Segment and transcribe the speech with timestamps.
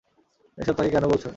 [0.57, 1.25] এসব তাকে কেন বলছ?